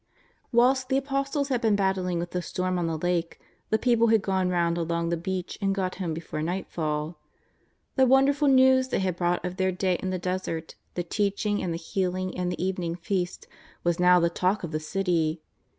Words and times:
Whilst 0.51 0.89
the 0.89 0.97
Apostles 0.97 1.49
had 1.49 1.61
been 1.61 1.75
battling 1.75 2.17
with 2.17 2.31
the 2.31 2.41
storm 2.41 2.79
on 2.79 2.87
the 2.87 2.97
Lake, 2.97 3.39
the 3.69 3.77
people 3.77 4.07
had 4.07 4.23
gone 4.23 4.49
round 4.49 4.75
along 4.79 5.09
the 5.09 5.15
beach 5.15 5.59
and 5.61 5.75
got 5.75 5.97
home 5.97 6.11
before 6.11 6.41
nightfall. 6.41 7.19
The 7.97 8.07
wonderful 8.07 8.47
news 8.47 8.87
they 8.87 8.97
had 8.97 9.15
brought 9.15 9.45
of 9.45 9.57
their 9.57 9.71
day 9.71 9.99
in 10.01 10.09
the 10.09 10.17
desert— 10.17 10.73
the 10.95 11.03
teaching 11.03 11.61
and 11.61 11.71
the 11.71 11.77
healing 11.77 12.35
and 12.35 12.51
the 12.51 12.63
even 12.65 12.83
ing 12.83 12.95
feast— 12.95 13.47
was 13.83 13.99
now 13.99 14.19
the 14.19 14.31
talk 14.31 14.63
of 14.63 14.71
the 14.71 14.79
city. 14.79 15.43